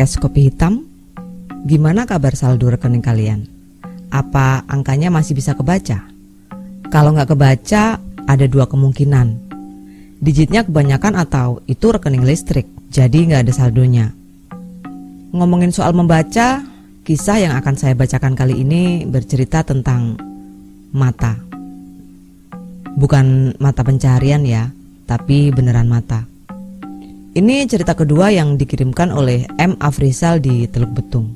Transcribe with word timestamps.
Podcast 0.00 0.16
Kopi 0.16 0.48
Hitam? 0.48 0.88
Gimana 1.68 2.08
kabar 2.08 2.32
saldo 2.32 2.72
rekening 2.72 3.04
kalian? 3.04 3.44
Apa 4.08 4.64
angkanya 4.64 5.12
masih 5.12 5.36
bisa 5.36 5.52
kebaca? 5.52 6.08
Kalau 6.88 7.12
nggak 7.12 7.36
kebaca, 7.36 8.00
ada 8.24 8.46
dua 8.48 8.64
kemungkinan. 8.64 9.36
Digitnya 10.16 10.64
kebanyakan 10.64 11.20
atau 11.20 11.60
itu 11.68 11.92
rekening 11.92 12.24
listrik, 12.24 12.64
jadi 12.88 13.12
nggak 13.12 13.44
ada 13.44 13.52
saldonya. 13.52 14.08
Ngomongin 15.36 15.68
soal 15.68 15.92
membaca, 15.92 16.64
kisah 17.04 17.36
yang 17.36 17.52
akan 17.60 17.76
saya 17.76 17.92
bacakan 17.92 18.32
kali 18.32 18.56
ini 18.56 19.04
bercerita 19.04 19.68
tentang 19.68 20.16
mata. 20.96 21.36
Bukan 22.96 23.52
mata 23.60 23.84
pencarian 23.84 24.48
ya, 24.48 24.64
tapi 25.04 25.52
beneran 25.52 25.92
mata 25.92 26.24
ini 27.40 27.64
cerita 27.64 27.96
kedua 27.96 28.28
yang 28.28 28.60
dikirimkan 28.60 29.08
oleh 29.16 29.48
M. 29.56 29.72
Afrizal 29.80 30.44
di 30.44 30.68
Teluk 30.68 30.92
Betung. 30.92 31.32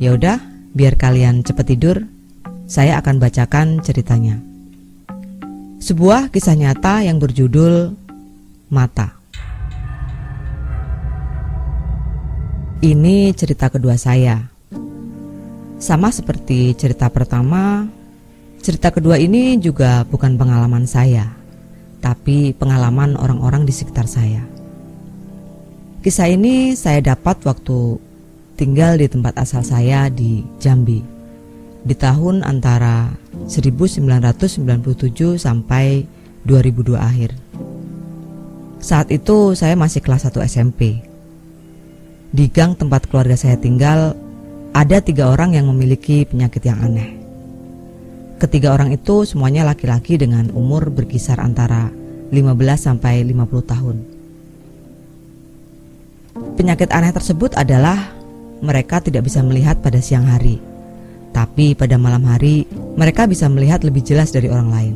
Ya 0.00 0.16
udah, 0.16 0.40
biar 0.72 0.96
kalian 0.96 1.44
cepat 1.44 1.76
tidur, 1.76 2.00
saya 2.64 2.96
akan 3.04 3.20
bacakan 3.20 3.84
ceritanya. 3.84 4.40
Sebuah 5.76 6.32
kisah 6.32 6.56
nyata 6.56 7.04
yang 7.04 7.20
berjudul 7.20 7.92
Mata. 8.72 9.12
Ini 12.80 13.36
cerita 13.36 13.68
kedua 13.68 14.00
saya. 14.00 14.40
Sama 15.76 16.16
seperti 16.16 16.72
cerita 16.80 17.12
pertama, 17.12 17.84
cerita 18.64 18.88
kedua 18.88 19.20
ini 19.20 19.60
juga 19.60 20.00
bukan 20.08 20.40
pengalaman 20.40 20.88
saya, 20.88 21.28
tapi 22.00 22.56
pengalaman 22.56 23.20
orang-orang 23.20 23.68
di 23.68 23.76
sekitar 23.76 24.08
saya. 24.08 24.55
Kisah 26.06 26.30
ini 26.30 26.78
saya 26.78 27.02
dapat 27.02 27.42
waktu 27.42 27.98
tinggal 28.54 28.94
di 28.94 29.10
tempat 29.10 29.42
asal 29.42 29.66
saya 29.66 30.06
di 30.06 30.46
Jambi 30.62 31.02
di 31.82 31.94
tahun 31.98 32.46
antara 32.46 33.10
1997 33.50 34.06
sampai 35.34 36.06
2002 36.46 36.94
akhir. 36.94 37.34
Saat 38.78 39.10
itu 39.10 39.58
saya 39.58 39.74
masih 39.74 39.98
kelas 39.98 40.30
1 40.30 40.46
SMP. 40.46 41.02
Di 42.30 42.54
gang 42.54 42.78
tempat 42.78 43.10
keluarga 43.10 43.34
saya 43.34 43.58
tinggal 43.58 44.14
ada 44.78 45.02
tiga 45.02 45.26
orang 45.26 45.58
yang 45.58 45.66
memiliki 45.66 46.22
penyakit 46.22 46.70
yang 46.70 46.86
aneh. 46.86 47.18
Ketiga 48.38 48.78
orang 48.78 48.94
itu 48.94 49.26
semuanya 49.26 49.66
laki-laki 49.66 50.14
dengan 50.14 50.54
umur 50.54 50.86
berkisar 50.86 51.42
antara 51.42 51.90
15 52.30 52.46
sampai 52.78 53.26
50 53.26 53.42
tahun. 53.74 54.15
Penyakit 56.56 56.88
aneh 56.88 57.12
tersebut 57.12 57.52
adalah 57.52 58.16
mereka 58.64 59.04
tidak 59.04 59.28
bisa 59.28 59.44
melihat 59.44 59.76
pada 59.84 60.00
siang 60.00 60.24
hari, 60.24 60.56
tapi 61.36 61.76
pada 61.76 62.00
malam 62.00 62.24
hari 62.24 62.64
mereka 62.96 63.28
bisa 63.28 63.44
melihat 63.52 63.84
lebih 63.84 64.00
jelas 64.00 64.32
dari 64.32 64.48
orang 64.48 64.70
lain. 64.72 64.94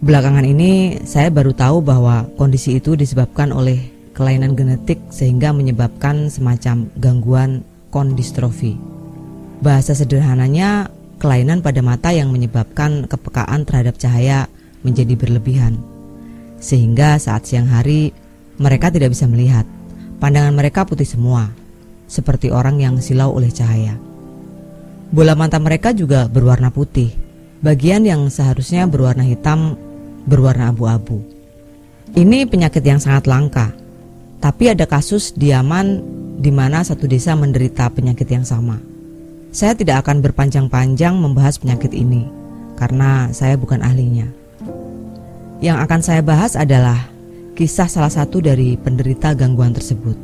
Belakangan 0.00 0.48
ini 0.48 1.04
saya 1.04 1.28
baru 1.28 1.52
tahu 1.52 1.84
bahwa 1.84 2.24
kondisi 2.40 2.80
itu 2.80 2.96
disebabkan 2.96 3.52
oleh 3.52 3.76
kelainan 4.16 4.56
genetik 4.56 4.96
sehingga 5.12 5.52
menyebabkan 5.52 6.32
semacam 6.32 6.88
gangguan 6.96 7.60
kondistrofi. 7.92 8.80
Bahasa 9.60 9.92
sederhananya, 9.92 10.88
kelainan 11.20 11.60
pada 11.60 11.84
mata 11.84 12.08
yang 12.16 12.32
menyebabkan 12.32 13.04
kepekaan 13.04 13.68
terhadap 13.68 14.00
cahaya 14.00 14.48
menjadi 14.80 15.12
berlebihan. 15.12 15.76
Sehingga 16.56 17.20
saat 17.20 17.44
siang 17.44 17.68
hari 17.68 18.16
mereka 18.60 18.92
tidak 18.92 19.16
bisa 19.16 19.24
melihat. 19.24 19.64
Pandangan 20.20 20.52
mereka 20.52 20.84
putih 20.84 21.08
semua, 21.08 21.48
seperti 22.04 22.52
orang 22.52 22.76
yang 22.76 23.00
silau 23.00 23.32
oleh 23.32 23.48
cahaya. 23.48 23.96
Bola 25.10 25.32
mata 25.32 25.56
mereka 25.56 25.96
juga 25.96 26.28
berwarna 26.28 26.68
putih. 26.68 27.10
Bagian 27.64 28.04
yang 28.04 28.28
seharusnya 28.28 28.84
berwarna 28.84 29.24
hitam 29.24 29.74
berwarna 30.28 30.70
abu-abu. 30.70 31.24
Ini 32.12 32.46
penyakit 32.46 32.84
yang 32.84 33.00
sangat 33.00 33.26
langka. 33.26 33.72
Tapi 34.40 34.72
ada 34.72 34.84
kasus 34.86 35.34
diaman 35.36 36.00
di 36.40 36.48
mana 36.48 36.80
satu 36.80 37.04
desa 37.04 37.36
menderita 37.36 37.90
penyakit 37.92 38.28
yang 38.28 38.46
sama. 38.46 38.80
Saya 39.50 39.74
tidak 39.74 40.06
akan 40.06 40.22
berpanjang-panjang 40.22 41.12
membahas 41.18 41.58
penyakit 41.58 41.90
ini 41.90 42.24
karena 42.78 43.28
saya 43.34 43.58
bukan 43.58 43.82
ahlinya. 43.82 44.30
Yang 45.60 45.78
akan 45.84 46.00
saya 46.00 46.22
bahas 46.24 46.56
adalah 46.56 47.09
kisah 47.60 47.92
salah 47.92 48.08
satu 48.08 48.40
dari 48.40 48.80
penderita 48.80 49.36
gangguan 49.36 49.76
tersebut. 49.76 50.16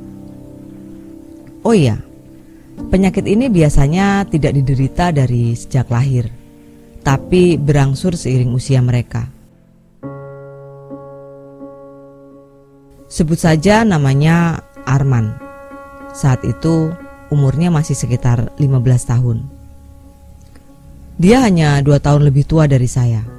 Oh 1.68 1.76
iya, 1.76 2.00
penyakit 2.88 3.28
ini 3.28 3.52
biasanya 3.52 4.24
tidak 4.24 4.56
diderita 4.56 5.12
dari 5.12 5.52
sejak 5.52 5.92
lahir, 5.92 6.32
tapi 7.04 7.60
berangsur 7.60 8.16
seiring 8.16 8.56
usia 8.56 8.80
mereka. 8.80 9.28
Sebut 13.12 13.36
saja 13.36 13.84
namanya 13.84 14.64
Arman. 14.88 15.36
Saat 16.16 16.40
itu 16.40 16.88
umurnya 17.28 17.68
masih 17.68 17.92
sekitar 17.92 18.48
15 18.56 19.12
tahun. 19.12 19.44
Dia 21.20 21.44
hanya 21.44 21.84
dua 21.84 22.00
tahun 22.00 22.32
lebih 22.32 22.48
tua 22.48 22.64
dari 22.64 22.88
saya. 22.88 23.35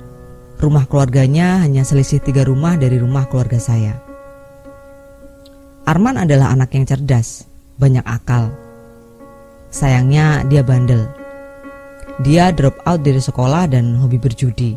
Rumah 0.57 0.89
keluarganya 0.89 1.61
hanya 1.61 1.85
selisih 1.85 2.17
tiga 2.17 2.41
rumah 2.41 2.81
dari 2.81 2.97
rumah 2.97 3.29
keluarga 3.29 3.61
saya. 3.61 3.93
Arman 5.85 6.17
adalah 6.17 6.49
anak 6.49 6.73
yang 6.73 6.89
cerdas, 6.89 7.45
banyak 7.77 8.01
akal. 8.01 8.49
Sayangnya 9.69 10.41
dia 10.49 10.65
bandel. 10.65 11.05
Dia 12.25 12.49
drop 12.49 12.81
out 12.89 13.05
dari 13.05 13.21
sekolah 13.21 13.69
dan 13.69 14.01
hobi 14.01 14.17
berjudi. 14.17 14.73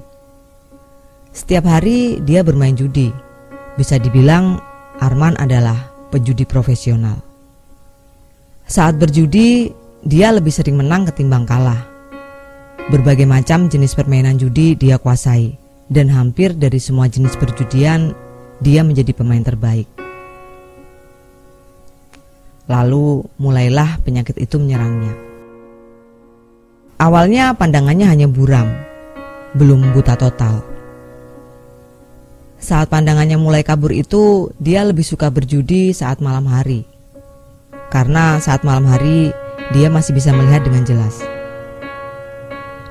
Setiap 1.33 1.65
hari 1.65 2.21
dia 2.29 2.45
bermain 2.45 2.77
judi. 2.77 3.09
Bisa 3.81 3.97
dibilang 3.97 4.61
Arman 5.01 5.33
adalah 5.41 5.89
penjudi 6.13 6.45
profesional. 6.45 7.17
Saat 8.69 9.01
berjudi, 9.01 9.73
dia 10.05 10.29
lebih 10.29 10.53
sering 10.53 10.77
menang 10.77 11.09
ketimbang 11.09 11.49
kalah. 11.49 11.89
Berbagai 12.93 13.25
macam 13.25 13.73
jenis 13.73 13.97
permainan 13.97 14.37
judi 14.37 14.77
dia 14.77 15.01
kuasai 15.01 15.60
dan 15.91 16.07
hampir 16.15 16.55
dari 16.55 16.79
semua 16.79 17.11
jenis 17.11 17.35
perjudian 17.35 18.15
dia 18.63 18.87
menjadi 18.87 19.11
pemain 19.11 19.43
terbaik. 19.43 19.91
Lalu 22.71 23.27
mulailah 23.43 23.99
penyakit 24.07 24.39
itu 24.39 24.55
menyerangnya. 24.63 25.11
Awalnya 27.03 27.59
pandangannya 27.59 28.07
hanya 28.07 28.31
buram, 28.31 28.71
belum 29.59 29.91
buta 29.91 30.15
total. 30.15 30.63
Saat 32.61 32.93
pandangannya 32.93 33.41
mulai 33.41 33.67
kabur 33.67 33.91
itu, 33.91 34.53
dia 34.63 34.87
lebih 34.87 35.03
suka 35.03 35.33
berjudi 35.33 35.91
saat 35.91 36.23
malam 36.23 36.47
hari. 36.47 36.87
Karena 37.91 38.39
saat 38.39 38.63
malam 38.63 38.87
hari, 38.87 39.35
dia 39.75 39.91
masih 39.91 40.15
bisa 40.15 40.31
melihat 40.31 40.63
dengan 40.63 40.87
jelas. 40.87 41.19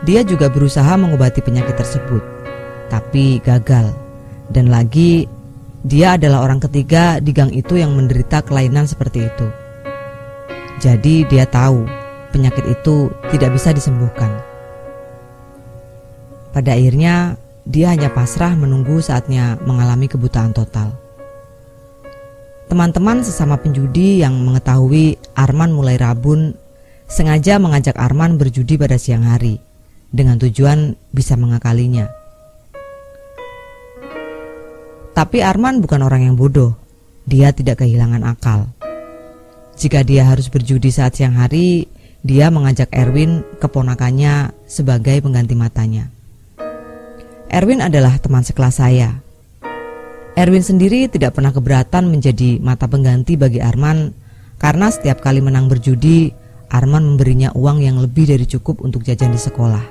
Dia 0.04 0.26
juga 0.26 0.50
berusaha 0.50 0.90
mengobati 0.98 1.40
penyakit 1.40 1.78
tersebut 1.78 2.39
tapi 2.90 3.40
gagal. 3.46 3.94
Dan 4.50 4.74
lagi, 4.74 5.30
dia 5.86 6.20
adalah 6.20 6.44
orang 6.44 6.60
ketiga 6.60 7.24
di 7.24 7.32
gang 7.32 7.54
itu 7.56 7.80
yang 7.80 7.96
menderita 7.96 8.44
kelainan 8.44 8.90
seperti 8.90 9.30
itu. 9.30 9.48
Jadi 10.84 11.24
dia 11.30 11.48
tahu 11.48 11.88
penyakit 12.36 12.66
itu 12.68 13.08
tidak 13.32 13.56
bisa 13.56 13.72
disembuhkan. 13.72 14.32
Pada 16.50 16.74
akhirnya, 16.74 17.38
dia 17.70 17.94
hanya 17.94 18.10
pasrah 18.10 18.58
menunggu 18.58 19.00
saatnya 19.00 19.62
mengalami 19.64 20.10
kebutaan 20.10 20.52
total. 20.52 20.92
Teman-teman 22.70 23.22
sesama 23.26 23.58
penjudi 23.58 24.22
yang 24.22 24.34
mengetahui 24.46 25.18
Arman 25.34 25.74
mulai 25.74 25.98
rabun 25.98 26.54
sengaja 27.10 27.58
mengajak 27.58 27.98
Arman 27.98 28.38
berjudi 28.38 28.78
pada 28.78 28.98
siang 28.98 29.26
hari 29.26 29.58
dengan 30.14 30.38
tujuan 30.38 30.98
bisa 31.14 31.34
mengakalinya. 31.38 32.19
Tapi 35.14 35.42
Arman 35.42 35.82
bukan 35.82 36.06
orang 36.06 36.30
yang 36.30 36.36
bodoh. 36.38 36.78
Dia 37.26 37.54
tidak 37.54 37.86
kehilangan 37.86 38.26
akal. 38.26 38.70
Jika 39.80 40.04
dia 40.04 40.28
harus 40.28 40.52
berjudi 40.52 40.92
saat 40.92 41.16
siang 41.16 41.40
hari, 41.40 41.88
dia 42.20 42.52
mengajak 42.52 42.92
Erwin, 42.92 43.48
keponakannya, 43.64 44.52
sebagai 44.68 45.24
pengganti 45.24 45.56
matanya. 45.56 46.12
Erwin 47.48 47.80
adalah 47.80 48.20
teman 48.20 48.44
sekelas 48.44 48.76
saya. 48.82 49.24
Erwin 50.36 50.64
sendiri 50.64 51.08
tidak 51.08 51.40
pernah 51.40 51.56
keberatan 51.56 52.12
menjadi 52.12 52.60
mata 52.60 52.86
pengganti 52.86 53.40
bagi 53.40 53.64
Arman 53.64 54.12
karena 54.60 54.92
setiap 54.92 55.24
kali 55.24 55.40
menang 55.40 55.72
berjudi, 55.72 56.32
Arman 56.70 57.16
memberinya 57.16 57.50
uang 57.56 57.82
yang 57.82 57.98
lebih 57.98 58.30
dari 58.30 58.46
cukup 58.46 58.84
untuk 58.86 59.02
jajan 59.02 59.32
di 59.34 59.42
sekolah. 59.42 59.86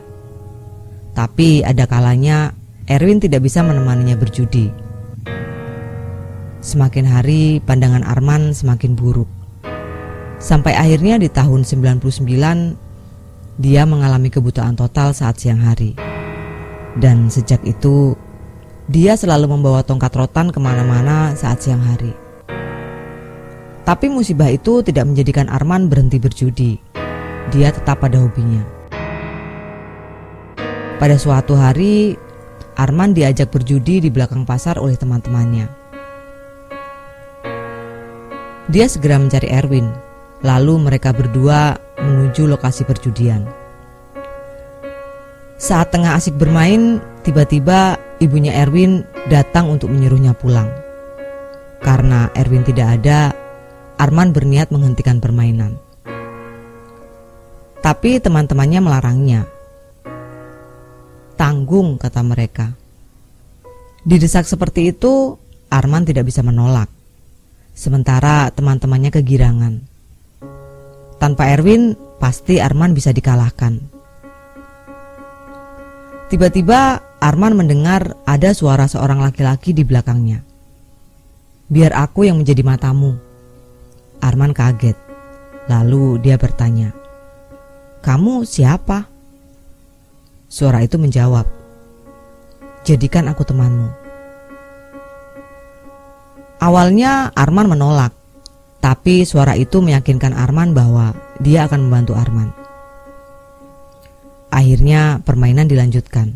Tapi 1.17 1.67
ada 1.67 1.89
kalanya 1.91 2.55
Erwin 2.87 3.19
tidak 3.19 3.43
bisa 3.43 3.65
menemaninya 3.65 4.15
berjudi 4.15 4.88
semakin 6.59 7.07
hari 7.07 7.63
pandangan 7.63 8.03
Arman 8.03 8.51
semakin 8.51 8.99
buruk. 8.99 9.31
Sampai 10.39 10.75
akhirnya 10.75 11.19
di 11.19 11.27
tahun 11.31 11.67
99 11.67 13.59
dia 13.59 13.83
mengalami 13.87 14.31
kebutaan 14.31 14.79
total 14.79 15.11
saat 15.11 15.39
siang 15.39 15.63
hari. 15.63 15.99
Dan 16.99 17.31
sejak 17.31 17.63
itu 17.67 18.15
dia 18.91 19.15
selalu 19.15 19.59
membawa 19.59 19.83
tongkat 19.83 20.15
rotan 20.15 20.51
ke 20.51 20.59
mana-mana 20.59 21.35
saat 21.35 21.63
siang 21.63 21.83
hari. 21.83 22.15
Tapi 23.83 24.07
musibah 24.13 24.53
itu 24.53 24.85
tidak 24.85 25.09
menjadikan 25.09 25.49
Arman 25.49 25.89
berhenti 25.89 26.21
berjudi. 26.21 26.77
Dia 27.49 27.73
tetap 27.73 28.05
pada 28.05 28.21
hobinya. 28.21 28.61
Pada 31.01 31.17
suatu 31.17 31.57
hari, 31.57 32.19
Arman 32.77 33.17
diajak 33.17 33.49
berjudi 33.49 34.05
di 34.05 34.11
belakang 34.13 34.45
pasar 34.45 34.77
oleh 34.77 34.99
teman-temannya. 34.99 35.88
Dia 38.69 38.85
segera 38.85 39.17
mencari 39.17 39.49
Erwin, 39.49 39.89
lalu 40.45 40.77
mereka 40.77 41.17
berdua 41.17 41.81
menuju 41.97 42.45
lokasi 42.45 42.85
perjudian. 42.85 43.49
Saat 45.57 45.89
tengah 45.97 46.21
asik 46.21 46.37
bermain, 46.37 47.01
tiba-tiba 47.25 47.97
ibunya 48.21 48.53
Erwin 48.61 49.09
datang 49.33 49.73
untuk 49.73 49.89
menyuruhnya 49.89 50.37
pulang. 50.37 50.69
Karena 51.81 52.29
Erwin 52.37 52.61
tidak 52.61 53.01
ada, 53.01 53.33
Arman 53.97 54.37
berniat 54.37 54.69
menghentikan 54.69 55.17
permainan. 55.17 55.81
Tapi 57.81 58.21
teman-temannya 58.21 58.85
melarangnya. 58.85 59.43
Tanggung, 61.41 61.97
kata 61.97 62.21
mereka. 62.21 62.77
Didesak 64.05 64.45
seperti 64.45 64.93
itu, 64.93 65.41
Arman 65.73 66.05
tidak 66.05 66.29
bisa 66.29 66.45
menolak. 66.45 66.98
Sementara 67.79 68.51
teman-temannya 68.51 69.15
kegirangan. 69.15 69.75
Tanpa 71.23 71.55
Erwin, 71.55 71.95
pasti 72.19 72.59
Arman 72.59 72.91
bisa 72.91 73.15
dikalahkan. 73.15 73.79
Tiba-tiba 76.27 76.99
Arman 77.23 77.55
mendengar 77.55 78.19
ada 78.27 78.51
suara 78.51 78.91
seorang 78.91 79.23
laki-laki 79.23 79.71
di 79.71 79.87
belakangnya. 79.87 80.43
Biar 81.71 81.95
aku 81.95 82.27
yang 82.27 82.43
menjadi 82.43 82.67
matamu. 82.67 83.15
Arman 84.19 84.51
kaget. 84.51 84.99
Lalu 85.71 86.19
dia 86.19 86.35
bertanya, 86.35 86.91
"Kamu 88.03 88.43
siapa?" 88.43 89.07
Suara 90.51 90.83
itu 90.83 90.99
menjawab, 90.99 91.47
"Jadikan 92.83 93.31
aku 93.31 93.47
temanmu." 93.47 94.08
Awalnya 96.59 97.31
Arman 97.39 97.71
menolak, 97.71 98.11
tapi 98.83 99.23
suara 99.23 99.55
itu 99.55 99.79
meyakinkan 99.79 100.35
Arman 100.35 100.75
bahwa 100.75 101.15
dia 101.39 101.71
akan 101.71 101.87
membantu 101.87 102.19
Arman. 102.19 102.51
Akhirnya 104.51 105.23
permainan 105.23 105.71
dilanjutkan. 105.71 106.35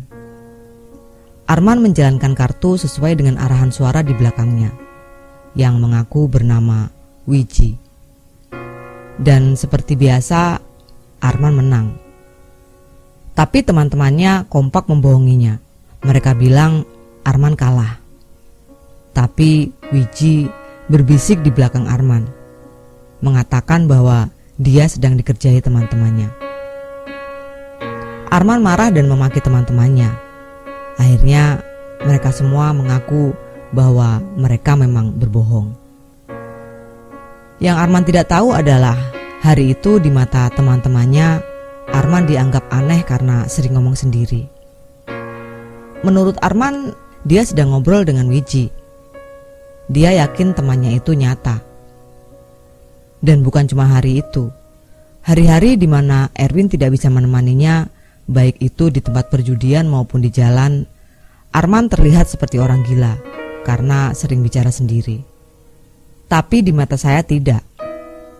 Arman 1.43 1.83
menjalankan 1.83 2.39
kartu 2.39 2.79
sesuai 2.79 3.19
dengan 3.19 3.35
arahan 3.35 3.75
suara 3.75 3.99
di 3.99 4.15
belakangnya 4.15 4.71
yang 5.59 5.83
mengaku 5.83 6.31
bernama 6.31 6.87
Wiji. 7.27 7.75
Dan 9.19 9.59
seperti 9.59 9.99
biasa, 9.99 10.55
Arman 11.19 11.53
menang. 11.59 11.87
Tapi 13.35 13.59
teman-temannya 13.59 14.47
kompak 14.47 14.87
membohonginya. 14.87 15.59
Mereka 15.99 16.31
bilang 16.39 16.87
Arman 17.27 17.59
kalah. 17.59 17.99
Tapi 19.13 19.82
Wiji 19.93 20.49
berbisik 20.89 21.45
di 21.45 21.53
belakang 21.53 21.85
Arman, 21.85 22.25
mengatakan 23.21 23.85
bahwa 23.85 24.33
dia 24.57 24.89
sedang 24.89 25.13
dikerjai 25.13 25.61
teman-temannya. 25.61 26.33
Arman 28.33 28.65
marah 28.65 28.89
dan 28.89 29.05
memaki 29.05 29.37
teman-temannya. 29.37 30.09
Akhirnya 30.97 31.61
mereka 32.01 32.33
semua 32.33 32.73
mengaku 32.73 33.37
bahwa 33.69 34.17
mereka 34.33 34.73
memang 34.73 35.13
berbohong. 35.13 35.77
Yang 37.61 37.77
Arman 37.77 38.03
tidak 38.03 38.33
tahu 38.33 38.51
adalah 38.51 38.97
hari 39.45 39.77
itu 39.77 40.01
di 40.01 40.09
mata 40.09 40.49
teman-temannya 40.49 41.53
Arman 41.93 42.25
dianggap 42.25 42.65
aneh 42.73 43.05
karena 43.05 43.45
sering 43.45 43.77
ngomong 43.77 43.93
sendiri. 43.93 44.49
Menurut 46.01 46.35
Arman, 46.41 46.97
dia 47.23 47.45
sedang 47.45 47.71
ngobrol 47.71 48.03
dengan 48.03 48.27
Wiji. 48.27 48.82
Dia 49.91 50.15
yakin 50.23 50.55
temannya 50.55 50.95
itu 50.95 51.15
nyata. 51.15 51.59
Dan 53.23 53.43
bukan 53.43 53.67
cuma 53.67 53.87
hari 53.87 54.23
itu. 54.23 54.51
Hari-hari 55.23 55.79
di 55.79 55.87
mana 55.87 56.27
Erwin 56.35 56.67
tidak 56.67 56.95
bisa 56.95 57.07
menemaninya 57.07 57.87
baik 58.27 58.59
itu 58.59 58.91
di 58.91 58.99
tempat 58.99 59.31
perjudian 59.31 59.87
maupun 59.87 60.23
di 60.23 60.31
jalan, 60.31 60.83
Arman 61.53 61.85
terlihat 61.85 62.25
seperti 62.27 62.57
orang 62.57 62.81
gila 62.81 63.13
karena 63.61 64.09
sering 64.17 64.41
bicara 64.41 64.73
sendiri. 64.73 65.21
Tapi 66.25 66.65
di 66.65 66.73
mata 66.73 66.97
saya 66.97 67.21
tidak. 67.21 67.61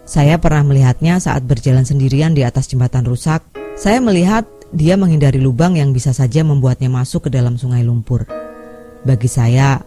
Saya 0.03 0.41
pernah 0.41 0.65
melihatnya 0.65 1.21
saat 1.21 1.45
berjalan 1.45 1.85
sendirian 1.85 2.33
di 2.33 2.41
atas 2.41 2.67
jembatan 2.67 3.05
rusak. 3.05 3.45
Saya 3.77 4.01
melihat 4.01 4.49
dia 4.73 4.97
menghindari 4.97 5.37
lubang 5.37 5.77
yang 5.77 5.93
bisa 5.93 6.09
saja 6.09 6.41
membuatnya 6.41 6.89
masuk 6.89 7.29
ke 7.29 7.37
dalam 7.37 7.55
sungai 7.61 7.85
lumpur. 7.85 8.25
Bagi 9.05 9.29
saya, 9.29 9.77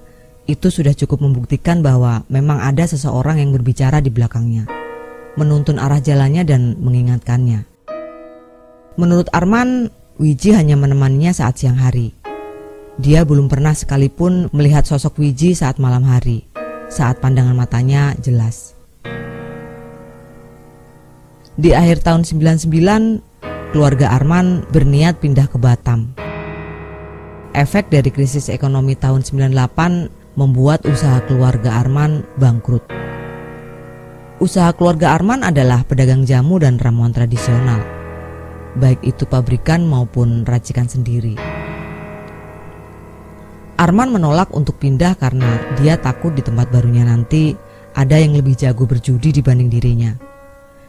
itu 0.47 0.71
sudah 0.71 0.95
cukup 0.95 1.27
membuktikan 1.27 1.83
bahwa 1.83 2.23
memang 2.31 2.63
ada 2.63 2.87
seseorang 2.87 3.43
yang 3.43 3.51
berbicara 3.51 3.99
di 3.99 4.15
belakangnya, 4.15 4.71
menuntun 5.35 5.83
arah 5.83 5.99
jalannya 5.99 6.47
dan 6.47 6.79
mengingatkannya. 6.79 7.67
Menurut 8.97 9.29
Arman, 9.35 9.91
Wiji 10.17 10.57
hanya 10.57 10.81
menemaninya 10.81 11.37
saat 11.37 11.61
siang 11.61 11.77
hari. 11.77 12.17
Dia 12.97 13.29
belum 13.29 13.53
pernah 13.53 13.77
sekalipun 13.77 14.49
melihat 14.57 14.89
sosok 14.89 15.21
Wiji 15.21 15.53
saat 15.53 15.77
malam 15.77 16.07
hari, 16.09 16.49
saat 16.89 17.21
pandangan 17.21 17.53
matanya 17.53 18.17
jelas. 18.25 18.73
Di 21.61 21.77
akhir 21.77 22.01
tahun 22.07 22.25
99, 22.25 22.73
keluarga 23.77 24.17
Arman 24.17 24.65
berniat 24.73 25.21
pindah 25.21 25.49
ke 25.49 25.61
Batam. 25.61 26.17
Efek 27.53 27.89
dari 27.89 28.13
krisis 28.13 28.53
ekonomi 28.53 28.97
tahun 28.97 29.25
98 29.25 30.26
membuat 30.37 30.85
usaha 30.87 31.19
keluarga 31.25 31.81
Arman 31.81 32.23
bangkrut. 32.37 32.85
Usaha 34.39 34.71
keluarga 34.77 35.17
Arman 35.17 35.43
adalah 35.43 35.83
pedagang 35.89 36.23
jamu 36.29 36.61
dan 36.61 36.77
ramuan 36.77 37.11
tradisional 37.11 37.97
baik 38.77 39.01
itu 39.03 39.25
pabrikan 39.25 39.89
maupun 39.89 40.45
racikan 40.45 40.87
sendiri. 40.87 41.35
Arman 43.77 44.09
menolak 44.09 44.53
untuk 44.57 44.81
pindah 44.81 45.17
karena 45.21 45.77
dia 45.81 46.01
takut 46.01 46.33
di 46.33 46.41
tempat 46.41 46.73
barunya 46.73 47.05
nanti 47.05 47.53
ada 47.93 48.17
yang 48.17 48.33
lebih 48.37 48.57
jago 48.57 48.89
berjudi 48.89 49.33
dibanding 49.41 49.69
dirinya. 49.69 50.13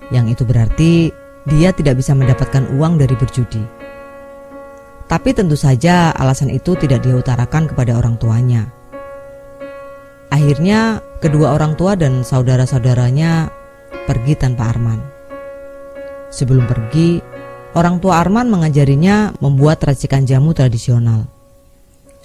Yang 0.08 0.40
itu 0.40 0.44
berarti 0.48 0.92
dia 1.48 1.76
tidak 1.76 2.00
bisa 2.00 2.16
mendapatkan 2.16 2.64
uang 2.80 2.96
dari 2.96 3.16
berjudi. 3.16 3.64
Tapi 5.08 5.30
tentu 5.32 5.56
saja 5.56 6.12
alasan 6.16 6.52
itu 6.52 6.76
tidak 6.80 7.04
dia 7.04 7.16
utarakan 7.16 7.68
kepada 7.68 7.96
orang 7.96 8.20
tuanya. 8.20 8.77
Akhirnya 10.30 11.00
kedua 11.24 11.56
orang 11.56 11.80
tua 11.80 11.96
dan 11.96 12.22
saudara-saudaranya 12.22 13.52
pergi 14.06 14.34
tanpa 14.36 14.72
Arman. 14.72 15.00
Sebelum 16.28 16.68
pergi, 16.68 17.24
Orang 17.78 18.02
tua 18.02 18.18
Arman 18.18 18.50
mengajarinya 18.50 19.38
membuat 19.38 19.86
racikan 19.86 20.26
jamu 20.26 20.50
tradisional. 20.58 21.30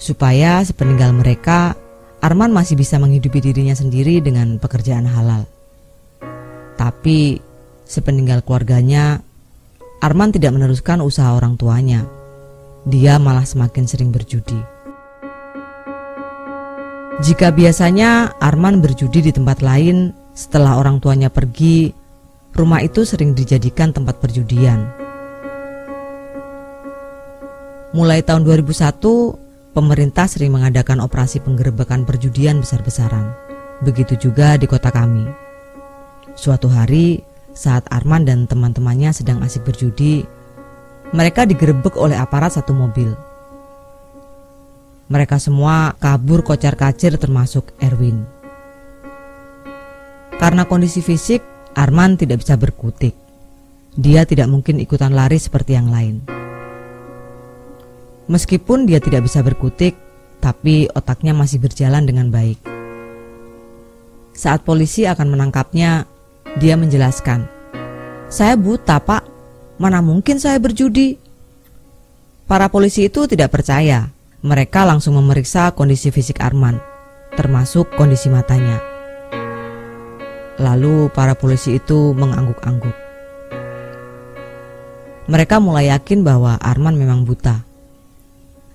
Supaya 0.01 0.65
sepeninggal 0.65 1.13
mereka, 1.13 1.77
Arman 2.25 2.49
masih 2.49 2.73
bisa 2.73 2.97
menghidupi 2.97 3.37
dirinya 3.37 3.77
sendiri 3.77 4.17
dengan 4.17 4.57
pekerjaan 4.57 5.05
halal. 5.05 5.45
Tapi 6.73 7.37
sepeninggal 7.85 8.41
keluarganya, 8.41 9.21
Arman 10.01 10.33
tidak 10.33 10.57
meneruskan 10.57 11.05
usaha 11.05 11.37
orang 11.37 11.53
tuanya. 11.53 12.01
Dia 12.89 13.21
malah 13.21 13.45
semakin 13.45 13.85
sering 13.85 14.09
berjudi. 14.09 14.72
Jika 17.21 17.53
biasanya 17.53 18.33
Arman 18.41 18.81
berjudi 18.81 19.29
di 19.29 19.31
tempat 19.35 19.61
lain 19.61 20.17
setelah 20.33 20.81
orang 20.81 20.97
tuanya 20.97 21.29
pergi, 21.29 21.93
rumah 22.57 22.81
itu 22.81 23.05
sering 23.05 23.37
dijadikan 23.37 23.93
tempat 23.93 24.17
perjudian. 24.17 24.89
Mulai 27.93 28.25
tahun 28.25 28.41
2001, 28.41 29.77
pemerintah 29.77 30.25
sering 30.25 30.57
mengadakan 30.57 31.05
operasi 31.05 31.37
penggerebekan 31.45 32.01
perjudian 32.01 32.57
besar-besaran. 32.65 33.29
Begitu 33.85 34.17
juga 34.17 34.57
di 34.57 34.65
kota 34.65 34.89
kami. 34.89 35.29
Suatu 36.33 36.65
hari, 36.65 37.21
saat 37.53 37.85
Arman 37.93 38.25
dan 38.25 38.49
teman-temannya 38.49 39.13
sedang 39.13 39.45
asik 39.45 39.69
berjudi, 39.69 40.25
mereka 41.13 41.45
digerebek 41.45 41.93
oleh 41.93 42.17
aparat 42.17 42.57
satu 42.57 42.73
mobil. 42.73 43.13
Mereka 45.13 45.37
semua 45.37 45.93
kabur 46.01 46.41
kocar-kacir 46.41 47.21
termasuk 47.21 47.69
Erwin. 47.77 48.25
Karena 50.41 50.65
kondisi 50.65 51.05
fisik, 51.05 51.45
Arman 51.77 52.17
tidak 52.17 52.41
bisa 52.41 52.57
berkutik. 52.57 53.13
Dia 53.93 54.25
tidak 54.25 54.49
mungkin 54.49 54.81
ikutan 54.81 55.13
lari 55.13 55.37
seperti 55.37 55.77
yang 55.77 55.93
lain. 55.93 56.25
Meskipun 58.25 58.89
dia 58.89 58.97
tidak 58.97 59.29
bisa 59.29 59.45
berkutik, 59.45 59.93
tapi 60.41 60.89
otaknya 60.89 61.37
masih 61.37 61.61
berjalan 61.61 62.09
dengan 62.09 62.33
baik. 62.33 62.57
Saat 64.33 64.65
polisi 64.65 65.05
akan 65.05 65.29
menangkapnya, 65.29 66.09
dia 66.57 66.73
menjelaskan, 66.73 67.45
"Saya 68.33 68.57
buta, 68.57 68.97
Pak. 68.97 69.21
Mana 69.77 70.01
mungkin 70.01 70.41
saya 70.41 70.57
berjudi?" 70.57 71.21
Para 72.49 72.65
polisi 72.73 73.05
itu 73.05 73.29
tidak 73.29 73.53
percaya. 73.53 74.09
Mereka 74.43 74.83
langsung 74.83 75.15
memeriksa 75.15 75.71
kondisi 75.71 76.11
fisik 76.11 76.43
Arman, 76.43 76.75
termasuk 77.31 77.95
kondisi 77.95 78.27
matanya. 78.27 78.75
Lalu 80.59 81.07
para 81.15 81.31
polisi 81.31 81.79
itu 81.79 82.11
mengangguk-angguk. 82.11 82.91
Mereka 85.31 85.63
mulai 85.63 85.95
yakin 85.95 86.27
bahwa 86.27 86.59
Arman 86.59 86.99
memang 86.99 87.23
buta. 87.23 87.63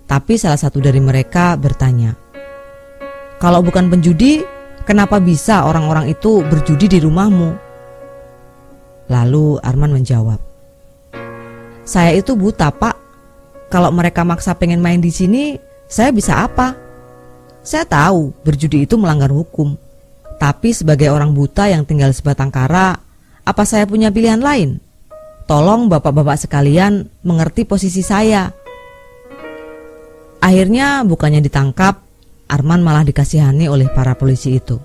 Tapi 0.09 0.41
salah 0.41 0.57
satu 0.57 0.81
dari 0.81 1.05
mereka 1.05 1.53
bertanya, 1.61 2.17
"Kalau 3.37 3.61
bukan 3.61 3.93
penjudi, 3.93 4.41
kenapa 4.89 5.21
bisa 5.21 5.69
orang-orang 5.69 6.09
itu 6.09 6.41
berjudi 6.49 6.97
di 6.97 6.99
rumahmu?" 7.05 7.53
Lalu 9.13 9.61
Arman 9.61 9.93
menjawab, 10.01 10.41
"Saya 11.85 12.17
itu 12.17 12.33
buta, 12.33 12.73
Pak. 12.73 13.08
Kalau 13.69 13.93
mereka 13.93 14.25
maksa 14.25 14.57
pengen 14.57 14.81
main 14.81 14.97
di 14.97 15.13
sini, 15.13 15.61
saya 15.85 16.09
bisa 16.09 16.41
apa? 16.41 16.73
Saya 17.61 17.85
tahu 17.85 18.33
berjudi 18.41 18.89
itu 18.89 18.97
melanggar 18.97 19.29
hukum. 19.29 19.77
Tapi 20.41 20.73
sebagai 20.73 21.13
orang 21.13 21.37
buta 21.37 21.69
yang 21.69 21.85
tinggal 21.85 22.09
sebatang 22.17 22.49
kara, 22.49 22.97
apa 23.45 23.63
saya 23.69 23.85
punya 23.85 24.09
pilihan 24.09 24.41
lain? 24.41 24.81
Tolong 25.45 25.93
bapak-bapak 25.93 26.49
sekalian 26.49 27.13
mengerti 27.21 27.69
posisi 27.69 28.01
saya." 28.01 28.49
Akhirnya 30.39 31.05
bukannya 31.05 31.45
ditangkap, 31.45 32.01
Arman 32.49 32.81
malah 32.81 33.05
dikasihani 33.05 33.69
oleh 33.69 33.93
para 33.93 34.17
polisi 34.17 34.57
itu. 34.57 34.81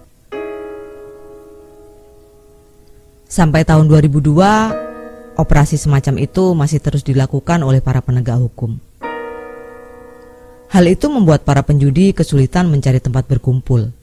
Sampai 3.32 3.64
tahun 3.64 3.88
2002, 3.88 4.93
operasi 5.38 5.78
semacam 5.78 6.22
itu 6.22 6.54
masih 6.54 6.80
terus 6.82 7.02
dilakukan 7.02 7.62
oleh 7.66 7.82
para 7.82 8.02
penegak 8.06 8.38
hukum. 8.38 8.78
Hal 10.74 10.90
itu 10.90 11.06
membuat 11.06 11.46
para 11.46 11.62
penjudi 11.62 12.18
kesulitan 12.18 12.66
mencari 12.66 12.98
tempat 12.98 13.30
berkumpul. 13.30 13.94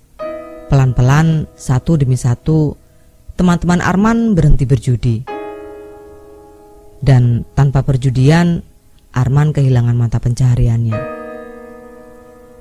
Pelan-pelan, 0.71 1.51
satu 1.59 1.99
demi 1.99 2.15
satu, 2.15 2.79
teman-teman 3.35 3.83
Arman 3.83 4.39
berhenti 4.39 4.71
berjudi. 4.71 5.17
Dan 7.03 7.43
tanpa 7.59 7.83
perjudian, 7.83 8.63
Arman 9.11 9.51
kehilangan 9.51 9.99
mata 9.99 10.23
pencahariannya. 10.23 10.95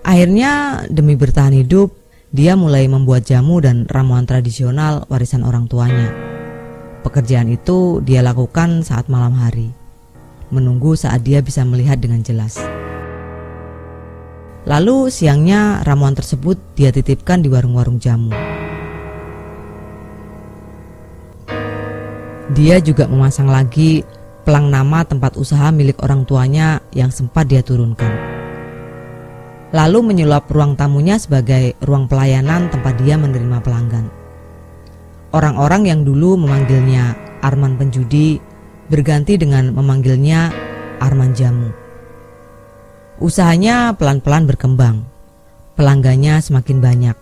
Akhirnya 0.02 0.82
demi 0.90 1.14
bertahan 1.14 1.54
hidup, 1.54 1.94
dia 2.34 2.58
mulai 2.58 2.90
membuat 2.90 3.30
jamu 3.30 3.62
dan 3.62 3.86
ramuan 3.86 4.26
tradisional 4.26 5.06
warisan 5.06 5.46
orang 5.46 5.70
tuanya. 5.70 6.39
Pekerjaan 7.00 7.48
itu 7.48 8.04
dia 8.04 8.20
lakukan 8.20 8.84
saat 8.84 9.08
malam 9.08 9.36
hari, 9.40 9.72
menunggu 10.52 11.00
saat 11.00 11.24
dia 11.24 11.40
bisa 11.40 11.64
melihat 11.64 11.96
dengan 12.00 12.20
jelas. 12.20 12.60
Lalu 14.68 15.08
siangnya 15.08 15.82
ramuan 15.88 16.14
tersebut 16.14 16.60
dia 16.76 16.92
titipkan 16.92 17.40
di 17.40 17.48
warung-warung 17.48 17.98
jamu. 17.98 18.36
Dia 22.52 22.82
juga 22.84 23.08
memasang 23.08 23.48
lagi 23.48 24.04
pelang 24.44 24.68
nama 24.68 25.06
tempat 25.08 25.40
usaha 25.40 25.72
milik 25.72 26.02
orang 26.04 26.28
tuanya 26.28 26.84
yang 26.92 27.14
sempat 27.14 27.48
dia 27.48 27.62
turunkan 27.62 28.40
lalu 29.70 30.02
menyulap 30.02 30.50
ruang 30.50 30.74
tamunya 30.74 31.22
sebagai 31.22 31.78
ruang 31.86 32.10
pelayanan 32.10 32.74
tempat 32.74 32.98
dia 33.02 33.16
menerima 33.22 33.62
pelanggan. 33.62 34.06
Orang-orang 35.30 35.86
yang 35.86 36.02
dulu 36.02 36.42
memanggilnya 36.42 37.14
Arman 37.46 37.78
Penjudi 37.78 38.42
berganti 38.90 39.38
dengan 39.38 39.70
memanggilnya 39.70 40.50
Arman 40.98 41.38
Jamu. 41.38 41.70
Usahanya 43.22 43.94
pelan-pelan 43.94 44.50
berkembang, 44.50 45.06
pelanggannya 45.78 46.42
semakin 46.42 46.82
banyak, 46.82 47.18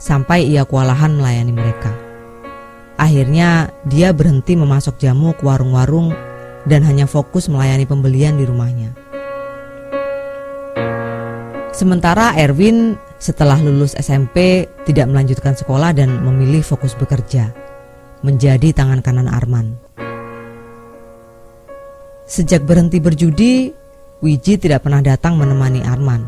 sampai 0.00 0.48
ia 0.48 0.64
kewalahan 0.64 1.20
melayani 1.20 1.52
mereka. 1.52 1.92
Akhirnya 2.96 3.76
dia 3.84 4.10
berhenti 4.16 4.56
memasok 4.56 4.96
jamu 4.96 5.36
ke 5.36 5.44
warung-warung 5.44 6.16
dan 6.64 6.80
hanya 6.82 7.04
fokus 7.04 7.52
melayani 7.52 7.84
pembelian 7.84 8.40
di 8.40 8.48
rumahnya. 8.48 8.96
Sementara 11.76 12.34
Erwin 12.34 12.98
setelah 13.18 13.58
lulus 13.58 13.98
SMP 13.98 14.66
tidak 14.86 15.10
melanjutkan 15.10 15.54
sekolah 15.58 15.94
dan 15.94 16.22
memilih 16.22 16.62
fokus 16.62 16.94
bekerja, 16.94 17.50
menjadi 18.22 18.70
tangan 18.74 19.02
kanan 19.02 19.26
Arman. 19.26 19.74
Sejak 22.24 22.64
berhenti 22.64 23.02
berjudi, 23.02 23.74
Wiji 24.18 24.58
tidak 24.58 24.86
pernah 24.86 25.02
datang 25.02 25.38
menemani 25.38 25.82
Arman. 25.82 26.26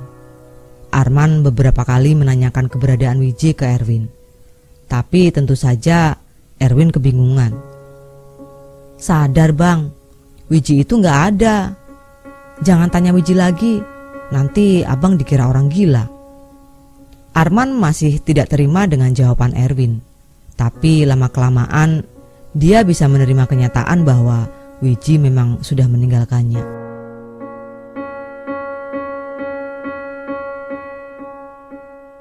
Arman 0.90 1.46
beberapa 1.46 1.86
kali 1.86 2.18
menanyakan 2.18 2.66
keberadaan 2.66 3.22
Wiji 3.22 3.54
ke 3.54 3.66
Erwin. 3.66 4.10
Tapi 4.90 5.30
tentu 5.30 5.54
saja 5.54 6.18
Erwin 6.58 6.90
kebingungan. 6.90 7.54
Sadar 8.98 9.54
bang, 9.54 9.90
Wiji 10.50 10.82
itu 10.82 10.98
nggak 10.98 11.20
ada. 11.34 11.74
Jangan 12.60 12.90
tanya 12.90 13.14
Wiji 13.14 13.32
lagi, 13.38 13.80
Nanti 14.30 14.86
abang 14.86 15.18
dikira 15.18 15.50
orang 15.50 15.66
gila. 15.66 16.19
Arman 17.30 17.70
masih 17.70 18.18
tidak 18.18 18.50
terima 18.50 18.90
dengan 18.90 19.14
jawaban 19.14 19.54
Erwin. 19.54 20.02
Tapi 20.58 21.06
lama-kelamaan 21.06 22.02
dia 22.50 22.82
bisa 22.82 23.06
menerima 23.06 23.46
kenyataan 23.46 24.02
bahwa 24.02 24.50
Wiji 24.82 25.22
memang 25.22 25.62
sudah 25.62 25.86
meninggalkannya. 25.86 26.64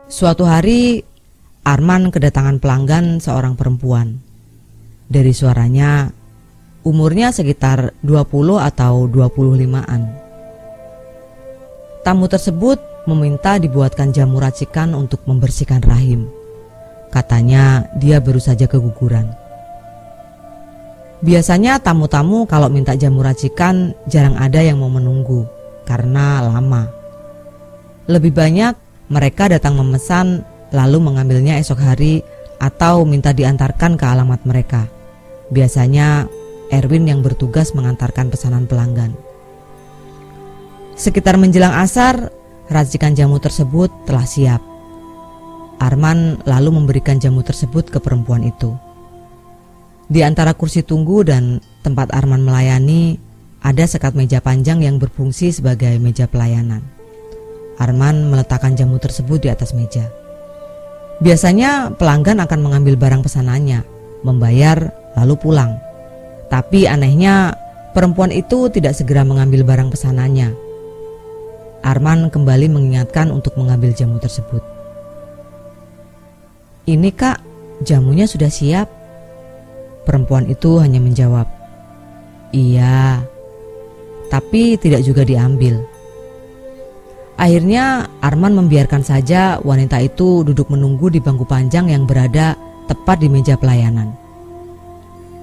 Suatu 0.10 0.46
hari 0.46 1.01
Arman 1.66 2.13
kedatangan 2.13 2.62
pelanggan 2.62 3.18
seorang 3.22 3.58
perempuan. 3.58 4.22
Dari 5.10 5.34
suaranya, 5.34 6.10
umurnya 6.86 7.34
sekitar 7.34 7.98
20 8.06 8.62
atau 8.62 9.10
25-an. 9.10 10.01
Tamu 12.06 12.25
tersebut 12.25 12.88
meminta 13.10 13.58
dibuatkan 13.58 14.13
jamu 14.13 14.38
racikan 14.38 14.94
untuk 14.94 15.25
membersihkan 15.25 15.82
rahim. 15.82 16.30
Katanya 17.10 17.89
dia 17.98 18.22
baru 18.22 18.38
saja 18.38 18.70
keguguran. 18.70 19.34
Biasanya 21.20 21.84
tamu-tamu 21.84 22.48
kalau 22.48 22.72
minta 22.72 22.96
jamu 22.96 23.20
racikan 23.20 23.92
jarang 24.08 24.39
ada 24.39 24.63
yang 24.63 24.80
mau 24.80 24.88
menunggu 24.88 25.44
karena 25.84 26.39
lama. 26.39 26.88
Lebih 28.08 28.32
banyak 28.32 28.74
mereka 29.12 29.51
datang 29.51 29.75
memesan 29.75 30.48
lalu 30.72 31.01
mengambilnya 31.01 31.60
esok 31.60 31.82
hari 31.82 32.24
atau 32.62 33.04
minta 33.04 33.36
diantarkan 33.36 33.98
ke 33.98 34.06
alamat 34.06 34.46
mereka. 34.46 34.88
Biasanya 35.50 36.30
Erwin 36.70 37.10
yang 37.10 37.25
bertugas 37.25 37.74
mengantarkan 37.74 38.30
pesanan 38.30 38.70
pelanggan. 38.70 39.18
Sekitar 40.94 41.39
menjelang 41.42 41.74
asar, 41.74 42.30
racikan 42.70 43.18
jamu 43.18 43.42
tersebut 43.42 43.90
telah 44.06 44.24
siap. 44.24 44.62
Arman 45.82 46.38
lalu 46.46 46.70
memberikan 46.78 47.18
jamu 47.18 47.42
tersebut 47.42 47.90
ke 47.90 47.98
perempuan 47.98 48.46
itu. 48.46 48.78
Di 50.10 50.22
antara 50.22 50.54
kursi 50.54 50.86
tunggu 50.86 51.26
dan 51.26 51.62
tempat 51.82 52.14
Arman 52.14 52.46
melayani, 52.46 53.18
ada 53.66 53.86
sekat 53.86 54.14
meja 54.14 54.42
panjang 54.42 54.86
yang 54.86 55.02
berfungsi 55.02 55.50
sebagai 55.50 55.98
meja 55.98 56.30
pelayanan. 56.30 56.82
Arman 57.82 58.30
meletakkan 58.30 58.78
jamu 58.78 59.02
tersebut 59.02 59.42
di 59.42 59.50
atas 59.50 59.74
meja. 59.74 60.06
Biasanya 61.20 61.96
pelanggan 61.96 62.44
akan 62.44 62.60
mengambil 62.60 62.96
barang 63.00 63.24
pesanannya, 63.24 63.84
membayar, 64.24 64.92
lalu 65.16 65.36
pulang. 65.40 65.80
Tapi 66.52 66.90
anehnya, 66.90 67.56
perempuan 67.96 68.34
itu 68.36 68.68
tidak 68.68 68.98
segera 68.98 69.24
mengambil 69.24 69.64
barang 69.64 69.94
pesanannya 69.94 70.69
Arman 71.86 72.27
kembali 72.27 72.67
mengingatkan 72.67 73.31
untuk 73.31 73.55
mengambil 73.55 73.95
jamu 73.95 74.19
tersebut. 74.19 74.62
Ini 76.89 77.09
kak, 77.15 77.39
jamunya 77.86 78.25
sudah 78.25 78.50
siap. 78.51 78.88
Perempuan 80.03 80.50
itu 80.50 80.81
hanya 80.81 80.98
menjawab, 80.98 81.45
Iya, 82.50 83.21
tapi 84.33 84.74
tidak 84.81 85.05
juga 85.05 85.21
diambil. 85.21 85.86
Akhirnya 87.39 88.09
Arman 88.19 88.57
membiarkan 88.57 89.05
saja 89.05 89.62
wanita 89.62 90.01
itu 90.01 90.43
duduk 90.43 90.67
menunggu 90.74 91.07
di 91.13 91.21
bangku 91.21 91.45
panjang 91.45 91.88
yang 91.88 92.03
berada 92.09 92.57
tepat 92.89 93.21
di 93.21 93.29
meja 93.29 93.55
pelayanan. 93.55 94.12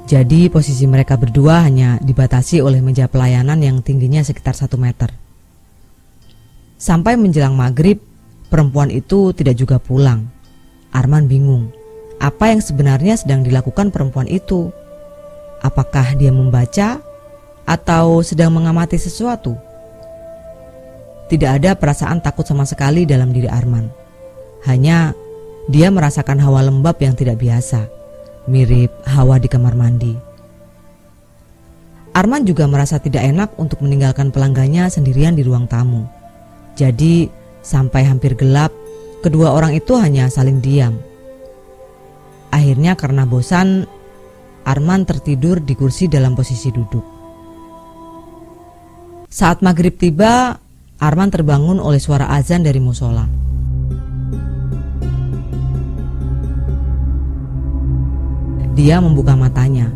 Jadi 0.06 0.46
posisi 0.50 0.86
mereka 0.86 1.18
berdua 1.18 1.66
hanya 1.66 1.98
dibatasi 1.98 2.62
oleh 2.62 2.78
meja 2.78 3.10
pelayanan 3.10 3.58
yang 3.58 3.82
tingginya 3.82 4.22
sekitar 4.22 4.54
satu 4.54 4.78
meter. 4.78 5.25
Sampai 6.76 7.16
menjelang 7.16 7.56
maghrib, 7.56 7.97
perempuan 8.52 8.92
itu 8.92 9.33
tidak 9.33 9.56
juga 9.56 9.80
pulang. 9.80 10.28
Arman 10.92 11.25
bingung, 11.25 11.73
apa 12.16 12.52
yang 12.52 12.61
sebenarnya 12.61 13.16
sedang 13.21 13.45
dilakukan 13.45 13.92
perempuan 13.92 14.28
itu? 14.28 14.73
Apakah 15.61 16.16
dia 16.16 16.33
membaca 16.33 17.00
atau 17.64 18.21
sedang 18.21 18.52
mengamati 18.52 18.97
sesuatu? 18.97 19.56
Tidak 21.26 21.50
ada 21.50 21.75
perasaan 21.75 22.23
takut 22.23 22.47
sama 22.47 22.62
sekali 22.62 23.02
dalam 23.02 23.35
diri 23.35 23.50
Arman. 23.50 23.90
Hanya 24.64 25.12
dia 25.66 25.90
merasakan 25.90 26.38
hawa 26.38 26.62
lembab 26.62 26.97
yang 27.02 27.18
tidak 27.18 27.42
biasa, 27.42 27.90
mirip 28.47 28.95
hawa 29.02 29.37
di 29.42 29.50
kamar 29.50 29.75
mandi. 29.75 30.14
Arman 32.16 32.49
juga 32.49 32.64
merasa 32.64 32.97
tidak 32.97 33.26
enak 33.28 33.52
untuk 33.61 33.85
meninggalkan 33.85 34.33
pelanggannya 34.33 34.88
sendirian 34.88 35.37
di 35.37 35.45
ruang 35.45 35.68
tamu. 35.68 36.15
Jadi, 36.76 37.33
sampai 37.64 38.04
hampir 38.04 38.37
gelap, 38.37 38.68
kedua 39.25 39.56
orang 39.56 39.73
itu 39.73 39.97
hanya 39.97 40.28
saling 40.28 40.61
diam. 40.61 41.00
Akhirnya 42.52 42.95
karena 43.00 43.25
bosan, 43.25 43.88
Arman 44.66 45.09
tertidur 45.09 45.62
di 45.62 45.73
kursi 45.73 46.11
dalam 46.11 46.37
posisi 46.37 46.68
duduk. 46.68 47.06
Saat 49.30 49.64
maghrib 49.64 49.97
tiba, 49.97 50.59
Arman 51.00 51.33
terbangun 51.33 51.80
oleh 51.80 52.02
suara 52.02 52.28
azan 52.35 52.66
dari 52.66 52.83
musola. 52.83 53.25
Dia 58.76 59.00
membuka 59.00 59.33
matanya. 59.33 59.88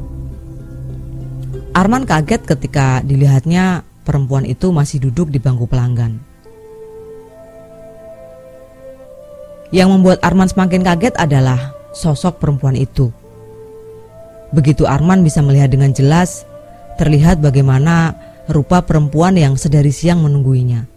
Arman 1.76 2.08
kaget 2.08 2.48
ketika 2.48 3.04
dilihatnya 3.04 3.84
perempuan 4.06 4.48
itu 4.48 4.72
masih 4.72 5.02
duduk 5.04 5.28
di 5.28 5.36
bangku 5.36 5.68
pelanggan. 5.68 6.29
Yang 9.70 9.88
membuat 9.94 10.18
Arman 10.26 10.50
semakin 10.50 10.82
kaget 10.82 11.14
adalah 11.14 11.74
sosok 11.94 12.42
perempuan 12.42 12.74
itu. 12.74 13.14
Begitu 14.50 14.82
Arman 14.82 15.22
bisa 15.22 15.38
melihat 15.46 15.70
dengan 15.70 15.94
jelas, 15.94 16.42
terlihat 16.98 17.38
bagaimana 17.38 18.18
rupa 18.50 18.82
perempuan 18.82 19.38
yang 19.38 19.54
sedari 19.54 19.94
siang 19.94 20.26
menungguinya. 20.26 20.90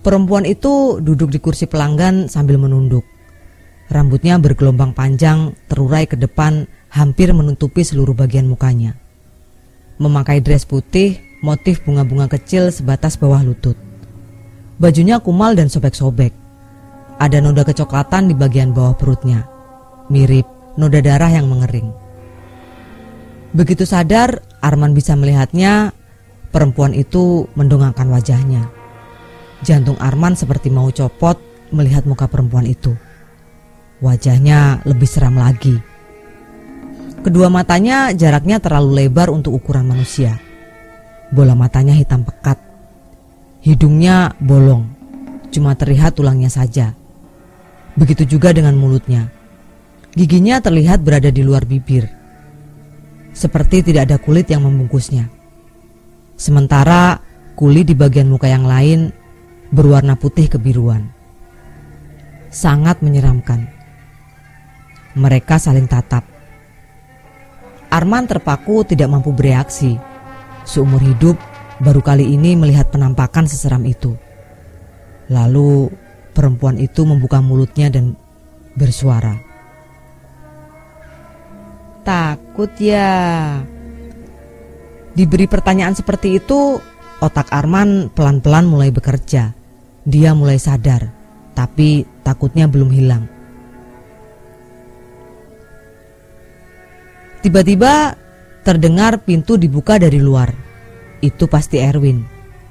Perempuan 0.00 0.48
itu 0.48 1.04
duduk 1.04 1.28
di 1.28 1.36
kursi 1.36 1.68
pelanggan 1.68 2.32
sambil 2.32 2.56
menunduk. 2.56 3.04
Rambutnya 3.92 4.40
bergelombang 4.40 4.96
panjang, 4.96 5.52
terurai 5.68 6.08
ke 6.08 6.16
depan, 6.16 6.64
hampir 6.88 7.32
menutupi 7.36 7.84
seluruh 7.84 8.16
bagian 8.16 8.48
mukanya. 8.48 8.96
Memakai 10.00 10.40
dress 10.40 10.64
putih, 10.64 11.20
motif 11.44 11.84
bunga-bunga 11.84 12.32
kecil 12.32 12.72
sebatas 12.72 13.20
bawah 13.20 13.44
lutut. 13.44 13.76
Bajunya 14.80 15.20
kumal 15.20 15.52
dan 15.52 15.68
sobek-sobek. 15.68 16.47
Ada 17.18 17.42
noda 17.42 17.66
kecoklatan 17.66 18.30
di 18.30 18.34
bagian 18.38 18.70
bawah 18.70 18.94
perutnya, 18.94 19.42
mirip 20.06 20.46
noda 20.78 21.02
darah 21.02 21.34
yang 21.34 21.50
mengering. 21.50 21.90
Begitu 23.50 23.82
sadar, 23.82 24.38
Arman 24.62 24.94
bisa 24.94 25.18
melihatnya, 25.18 25.90
perempuan 26.54 26.94
itu 26.94 27.50
mendongakkan 27.58 28.06
wajahnya. 28.06 28.70
Jantung 29.66 29.98
Arman 29.98 30.38
seperti 30.38 30.70
mau 30.70 30.86
copot 30.94 31.34
melihat 31.74 32.06
muka 32.06 32.30
perempuan 32.30 32.70
itu. 32.70 32.94
Wajahnya 33.98 34.86
lebih 34.86 35.10
seram 35.10 35.34
lagi. 35.34 35.74
Kedua 37.18 37.50
matanya 37.50 38.14
jaraknya 38.14 38.62
terlalu 38.62 39.04
lebar 39.04 39.26
untuk 39.34 39.58
ukuran 39.58 39.90
manusia. 39.90 40.38
Bola 41.34 41.58
matanya 41.58 41.98
hitam 41.98 42.22
pekat. 42.22 42.62
Hidungnya 43.58 44.38
bolong, 44.38 44.86
cuma 45.50 45.74
terlihat 45.74 46.14
tulangnya 46.14 46.46
saja. 46.46 46.94
Begitu 47.98 48.38
juga 48.38 48.54
dengan 48.54 48.78
mulutnya. 48.78 49.26
Giginya 50.14 50.62
terlihat 50.62 51.02
berada 51.02 51.34
di 51.34 51.42
luar 51.42 51.66
bibir. 51.66 52.06
Seperti 53.34 53.82
tidak 53.90 54.06
ada 54.06 54.16
kulit 54.22 54.46
yang 54.46 54.62
membungkusnya. 54.62 55.26
Sementara 56.38 57.18
kulit 57.58 57.90
di 57.90 57.98
bagian 57.98 58.30
muka 58.30 58.46
yang 58.46 58.62
lain 58.62 59.10
berwarna 59.74 60.14
putih 60.14 60.46
kebiruan. 60.46 61.10
Sangat 62.54 63.02
menyeramkan. 63.02 63.66
Mereka 65.18 65.58
saling 65.58 65.90
tatap. 65.90 66.22
Arman 67.90 68.30
terpaku 68.30 68.86
tidak 68.86 69.10
mampu 69.10 69.34
bereaksi. 69.34 69.98
Seumur 70.62 71.02
hidup 71.02 71.34
baru 71.82 71.98
kali 71.98 72.30
ini 72.30 72.54
melihat 72.54 72.94
penampakan 72.94 73.50
seseram 73.50 73.82
itu. 73.82 74.14
Lalu 75.28 75.90
Perempuan 76.38 76.78
itu 76.78 77.02
membuka 77.02 77.42
mulutnya 77.42 77.90
dan 77.90 78.14
bersuara. 78.78 79.42
Takut 82.06 82.70
ya. 82.78 83.58
Diberi 85.18 85.50
pertanyaan 85.50 85.98
seperti 85.98 86.38
itu, 86.38 86.78
otak 87.18 87.50
Arman 87.50 88.14
pelan-pelan 88.14 88.70
mulai 88.70 88.94
bekerja. 88.94 89.50
Dia 90.06 90.30
mulai 90.30 90.62
sadar, 90.62 91.10
tapi 91.58 92.06
takutnya 92.22 92.70
belum 92.70 92.94
hilang. 92.94 93.26
Tiba-tiba 97.42 98.14
terdengar 98.62 99.26
pintu 99.26 99.58
dibuka 99.58 99.98
dari 99.98 100.22
luar. 100.22 100.54
Itu 101.18 101.50
pasti 101.50 101.82
Erwin, 101.82 102.22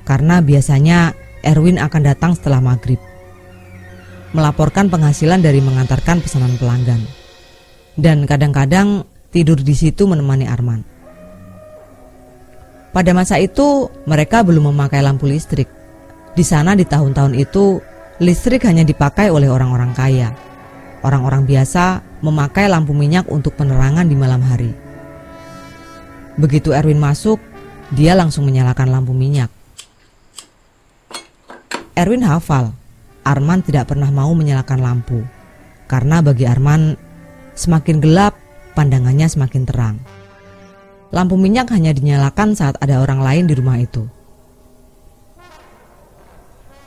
karena 0.08 0.40
biasanya 0.40 1.12
Erwin 1.44 1.76
akan 1.84 2.02
datang 2.08 2.32
setelah 2.32 2.64
maghrib 2.64 3.07
melaporkan 4.38 4.94
penghasilan 4.94 5.42
dari 5.42 5.58
mengantarkan 5.66 6.22
pesanan 6.22 6.54
pelanggan. 6.62 7.02
Dan 7.98 8.30
kadang-kadang 8.30 9.02
tidur 9.34 9.58
di 9.58 9.74
situ 9.74 10.06
menemani 10.06 10.46
Arman. 10.46 10.86
Pada 12.94 13.12
masa 13.18 13.42
itu, 13.42 13.90
mereka 14.06 14.46
belum 14.46 14.70
memakai 14.70 15.02
lampu 15.02 15.26
listrik. 15.26 15.66
Di 16.38 16.46
sana 16.46 16.78
di 16.78 16.86
tahun-tahun 16.86 17.34
itu, 17.34 17.82
listrik 18.22 18.70
hanya 18.70 18.86
dipakai 18.86 19.34
oleh 19.34 19.50
orang-orang 19.50 19.98
kaya. 19.98 20.30
Orang-orang 21.02 21.50
biasa 21.50 22.06
memakai 22.22 22.70
lampu 22.70 22.94
minyak 22.94 23.26
untuk 23.34 23.58
penerangan 23.58 24.06
di 24.06 24.14
malam 24.14 24.42
hari. 24.46 24.70
Begitu 26.38 26.70
Erwin 26.74 27.02
masuk, 27.02 27.42
dia 27.90 28.14
langsung 28.14 28.46
menyalakan 28.46 28.94
lampu 28.94 29.14
minyak. 29.14 29.50
Erwin 31.98 32.22
hafal 32.22 32.78
Arman 33.28 33.60
tidak 33.64 33.92
pernah 33.92 34.08
mau 34.08 34.32
menyalakan 34.32 34.80
lampu. 34.80 35.20
Karena 35.88 36.24
bagi 36.24 36.48
Arman, 36.48 36.96
semakin 37.56 38.00
gelap, 38.00 38.36
pandangannya 38.76 39.28
semakin 39.28 39.64
terang. 39.68 39.98
Lampu 41.12 41.40
minyak 41.40 41.72
hanya 41.72 41.96
dinyalakan 41.96 42.56
saat 42.56 42.76
ada 42.84 43.00
orang 43.00 43.24
lain 43.24 43.44
di 43.48 43.54
rumah 43.56 43.80
itu. 43.80 44.04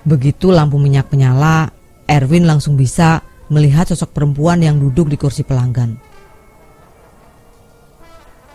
Begitu 0.04 0.52
lampu 0.52 0.80
minyak 0.80 1.12
menyala, 1.12 1.72
Erwin 2.08 2.48
langsung 2.48 2.76
bisa 2.76 3.20
melihat 3.52 3.88
sosok 3.88 4.16
perempuan 4.16 4.60
yang 4.60 4.80
duduk 4.80 5.08
di 5.08 5.16
kursi 5.20 5.44
pelanggan. 5.44 5.96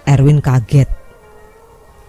Erwin 0.05 0.41
kaget. 0.41 0.89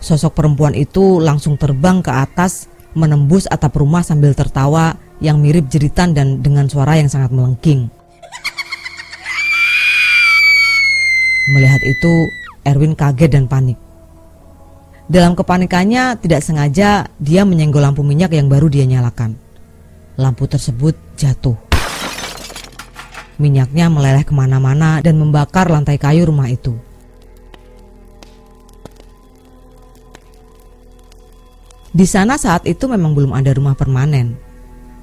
Sosok 0.01 0.37
perempuan 0.37 0.77
itu 0.77 1.21
langsung 1.21 1.57
terbang 1.57 2.05
ke 2.05 2.13
atas, 2.13 2.69
menembus 2.93 3.49
atap 3.49 3.77
rumah 3.81 4.05
sambil 4.05 4.37
tertawa 4.37 4.97
yang 5.21 5.41
mirip 5.41 5.69
jeritan 5.73 6.13
dan 6.13 6.45
dengan 6.45 6.69
suara 6.69 7.01
yang 7.01 7.09
sangat 7.09 7.33
melengking. 7.33 7.89
Melihat 11.47 11.83
itu, 11.87 12.13
Erwin 12.67 12.99
kaget 12.99 13.31
dan 13.31 13.47
panik. 13.47 13.79
Dalam 15.07 15.39
kepanikannya, 15.39 16.19
tidak 16.19 16.43
sengaja 16.43 17.07
dia 17.23 17.43
menyenggol 17.47 17.79
lampu 17.79 18.03
minyak 18.03 18.35
yang 18.35 18.51
baru 18.51 18.67
dia 18.67 18.83
nyalakan. 18.83 19.39
Lampu 20.19 20.51
tersebut 20.51 20.99
jatuh. 21.15 21.55
Minyaknya 23.39 23.87
meleleh 23.87 24.27
ke 24.27 24.35
mana-mana 24.35 24.99
dan 24.99 25.15
membakar 25.23 25.71
lantai 25.71 26.01
kayu 26.01 26.27
rumah 26.27 26.51
itu. 26.51 26.75
Di 31.97 32.05
sana 32.05 32.37
saat 32.37 32.67
itu 32.67 32.91
memang 32.91 33.15
belum 33.17 33.33
ada 33.33 33.55
rumah 33.55 33.73
permanen. 33.79 34.46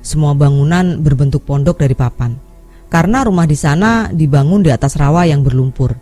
Semua 0.03 0.35
bangunan 0.35 0.99
berbentuk 0.99 1.47
pondok 1.47 1.79
dari 1.79 1.95
papan. 1.95 2.35
Karena 2.91 3.23
rumah 3.23 3.47
di 3.47 3.55
sana 3.55 4.11
dibangun 4.11 4.61
di 4.61 4.69
atas 4.69 4.99
rawa 4.99 5.23
yang 5.25 5.41
berlumpur. 5.41 5.95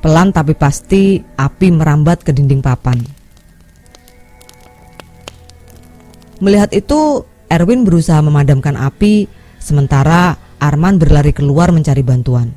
Pelan 0.00 0.32
tapi 0.32 0.56
pasti 0.56 1.20
api 1.20 1.68
merambat 1.68 2.24
ke 2.24 2.32
dinding 2.32 2.64
papan. 2.64 2.98
Melihat 6.40 6.72
itu, 6.72 7.26
Erwin 7.50 7.84
berusaha 7.84 8.22
memadamkan 8.22 8.78
api, 8.78 9.28
sementara 9.58 10.38
Arman 10.58 10.98
berlari 10.98 11.30
keluar 11.30 11.70
mencari 11.70 12.02
bantuan. 12.02 12.50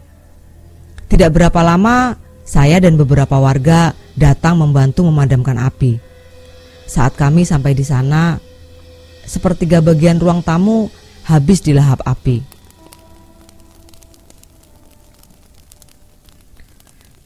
Tidak 1.05 1.29
berapa 1.29 1.61
lama, 1.61 2.17
saya 2.41 2.81
dan 2.81 2.97
beberapa 2.97 3.37
warga 3.37 3.93
datang 4.17 4.57
membantu 4.57 5.05
memadamkan 5.05 5.57
api. 5.59 6.01
Saat 6.89 7.13
kami 7.17 7.45
sampai 7.45 7.77
di 7.77 7.85
sana, 7.85 8.41
sepertiga 9.25 9.79
bagian 9.79 10.17
ruang 10.17 10.41
tamu 10.41 10.89
habis 11.25 11.61
dilahap 11.61 12.01
api. 12.03 12.41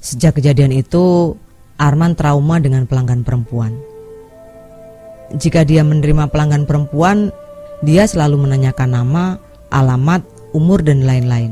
Sejak 0.06 0.38
kejadian 0.38 0.70
itu, 0.70 1.34
Arman 1.76 2.16
trauma 2.16 2.62
dengan 2.62 2.88
pelanggan 2.88 3.28
perempuan. 3.28 3.76
Jika 5.36 5.68
dia 5.68 5.84
menerima 5.84 6.32
pelanggan 6.32 6.64
perempuan, 6.64 7.34
dia 7.84 8.08
selalu 8.08 8.48
menanyakan 8.48 8.90
nama, 8.96 9.26
alamat, 9.74 10.24
umur, 10.56 10.80
dan 10.86 11.04
lain-lain. 11.04 11.52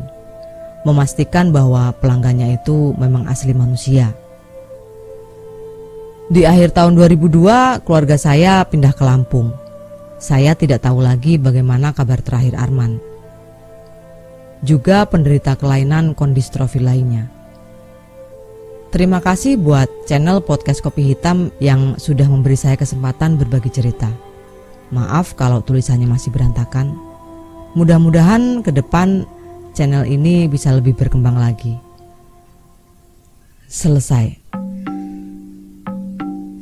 Memastikan 0.88 1.52
bahwa 1.52 1.92
pelanggannya 2.00 2.56
itu 2.56 2.96
memang 2.96 3.28
asli 3.28 3.52
manusia. 3.52 4.16
Di 6.32 6.48
akhir 6.48 6.72
tahun 6.72 6.96
2002, 6.96 7.84
keluarga 7.84 8.16
saya 8.16 8.64
pindah 8.64 8.96
ke 8.96 9.04
Lampung. 9.04 9.63
Saya 10.24 10.56
tidak 10.56 10.88
tahu 10.88 11.04
lagi 11.04 11.36
bagaimana 11.36 11.92
kabar 11.92 12.24
terakhir 12.24 12.56
Arman. 12.56 12.96
Juga 14.64 15.04
penderita 15.04 15.60
kelainan 15.60 16.16
kondistrofi 16.16 16.80
lainnya. 16.80 17.28
Terima 18.96 19.20
kasih 19.20 19.60
buat 19.60 19.92
channel 20.08 20.40
podcast 20.40 20.80
Kopi 20.80 21.12
Hitam 21.12 21.52
yang 21.60 22.00
sudah 22.00 22.24
memberi 22.24 22.56
saya 22.56 22.80
kesempatan 22.80 23.36
berbagi 23.36 23.68
cerita. 23.68 24.08
Maaf 24.96 25.36
kalau 25.36 25.60
tulisannya 25.60 26.08
masih 26.08 26.32
berantakan. 26.32 26.96
Mudah-mudahan 27.76 28.64
ke 28.64 28.72
depan 28.72 29.28
channel 29.76 30.08
ini 30.08 30.48
bisa 30.48 30.72
lebih 30.72 30.96
berkembang 30.96 31.36
lagi. 31.36 31.76
Selesai. 33.68 34.40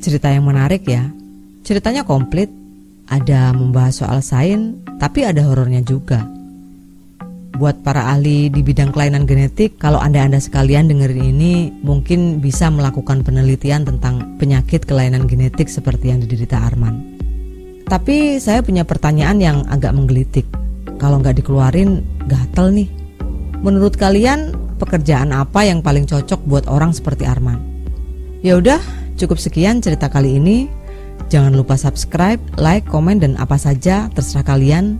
Cerita 0.01 0.33
yang 0.33 0.49
menarik 0.49 0.81
ya. 0.81 1.13
Ceritanya 1.61 2.01
komplit. 2.01 2.60
Ada 3.11 3.51
membahas 3.51 3.99
soal 3.99 4.23
sains, 4.23 4.79
tapi 4.95 5.27
ada 5.27 5.43
horornya 5.43 5.83
juga. 5.83 6.23
Buat 7.59 7.83
para 7.83 8.07
ahli 8.07 8.47
di 8.47 8.63
bidang 8.63 8.95
kelainan 8.95 9.27
genetik, 9.27 9.75
kalau 9.75 9.99
Anda-Anda 9.99 10.39
sekalian 10.39 10.87
dengerin 10.87 11.35
ini, 11.35 11.75
mungkin 11.83 12.39
bisa 12.39 12.71
melakukan 12.71 13.27
penelitian 13.27 13.83
tentang 13.83 14.39
penyakit 14.39 14.87
kelainan 14.87 15.27
genetik 15.27 15.67
seperti 15.67 16.15
yang 16.15 16.23
diderita 16.23 16.55
Arman. 16.63 17.03
Tapi 17.91 18.39
saya 18.39 18.63
punya 18.63 18.87
pertanyaan 18.87 19.43
yang 19.43 19.57
agak 19.67 19.91
menggelitik 19.91 20.47
kalau 20.95 21.19
nggak 21.19 21.43
dikeluarin 21.43 21.99
gatel 22.31 22.71
nih. 22.71 22.87
Menurut 23.59 23.99
kalian 23.99 24.55
pekerjaan 24.79 25.35
apa 25.35 25.67
yang 25.67 25.83
paling 25.83 26.07
cocok 26.07 26.39
buat 26.47 26.65
orang 26.71 26.95
seperti 26.95 27.27
Arman? 27.27 27.59
Ya 28.39 28.55
udah, 28.55 28.79
cukup 29.19 29.37
sekian 29.37 29.83
cerita 29.83 30.07
kali 30.07 30.39
ini. 30.39 30.71
Jangan 31.29 31.53
lupa 31.53 31.77
subscribe, 31.77 32.41
like, 32.57 32.87
komen 32.87 33.19
dan 33.21 33.37
apa 33.37 33.59
saja 33.59 34.09
terserah 34.15 34.47
kalian. 34.47 34.97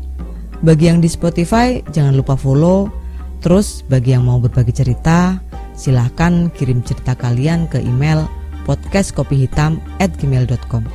Bagi 0.61 0.85
yang 0.91 0.99
di 1.01 1.09
Spotify, 1.09 1.81
jangan 1.89 2.13
lupa 2.13 2.37
follow. 2.37 2.93
Terus 3.41 3.81
bagi 3.89 4.13
yang 4.13 4.29
mau 4.29 4.37
berbagi 4.37 4.69
cerita, 4.69 5.41
silahkan 5.73 6.53
kirim 6.53 6.85
cerita 6.85 7.17
kalian 7.17 7.65
ke 7.65 7.81
email 7.81 8.29
podcastkopihitam@gmail.com. 8.69 10.85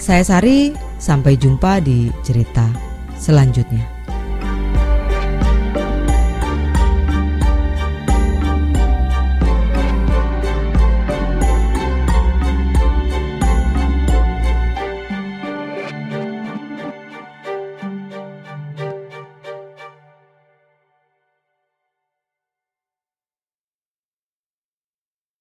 Saya 0.00 0.24
Sari, 0.26 0.74
sampai 0.98 1.38
jumpa 1.38 1.78
di 1.84 2.10
cerita 2.26 2.66
selanjutnya. 3.20 3.99